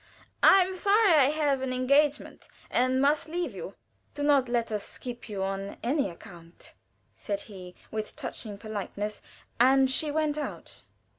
[0.41, 3.75] "I am sorry I have an engagement, and must leave you."
[4.15, 6.73] "Do not let us keep you on any account,"
[7.15, 9.21] said he, with touching politeness;
[9.59, 10.81] and she went out.